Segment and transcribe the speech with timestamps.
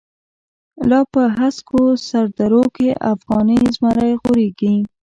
[0.89, 4.73] لاپه هسکوسردروکی، افغانی زمری غوریږی